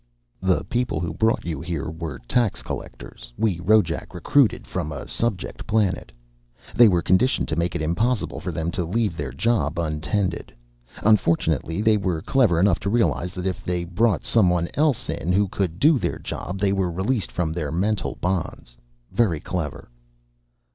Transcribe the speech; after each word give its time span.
"The 0.41 0.63
people 0.63 0.99
who 0.99 1.13
brought 1.13 1.45
you 1.45 1.61
here 1.61 1.87
were 1.91 2.17
tax 2.27 2.63
collectors 2.63 3.31
we 3.37 3.59
Rojac 3.59 4.15
recruited 4.15 4.65
from 4.65 4.91
a 4.91 5.07
subject 5.07 5.67
planet. 5.67 6.11
They 6.73 6.87
were 6.87 7.03
conditioned 7.03 7.47
to 7.49 7.55
make 7.55 7.75
it 7.75 7.83
impossible 7.83 8.39
for 8.39 8.51
them 8.51 8.71
to 8.71 8.83
leave 8.83 9.15
their 9.15 9.31
job 9.31 9.77
untended. 9.77 10.51
Unfortunately, 11.03 11.83
they 11.83 11.97
were 11.97 12.23
clever 12.23 12.59
enough 12.59 12.79
to 12.79 12.89
realize 12.89 13.33
that 13.35 13.45
if 13.45 13.63
they 13.63 13.83
brought 13.83 14.23
someone 14.25 14.69
else 14.73 15.07
in 15.07 15.31
who 15.33 15.47
could 15.47 15.77
do 15.77 15.99
their 15.99 16.17
job, 16.17 16.57
they 16.57 16.73
were 16.73 16.89
released 16.89 17.31
from 17.31 17.53
their 17.53 17.71
mental 17.71 18.15
bonds. 18.19 18.75
Very 19.11 19.39
clever." 19.39 19.87